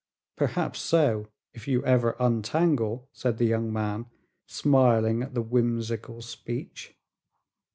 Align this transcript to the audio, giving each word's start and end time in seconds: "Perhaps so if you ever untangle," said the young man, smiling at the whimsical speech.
"Perhaps 0.35 0.79
so 0.81 1.27
if 1.53 1.67
you 1.67 1.85
ever 1.85 2.15
untangle," 2.19 3.07
said 3.13 3.37
the 3.37 3.45
young 3.45 3.71
man, 3.71 4.07
smiling 4.47 5.21
at 5.21 5.35
the 5.35 5.43
whimsical 5.43 6.23
speech. 6.23 6.97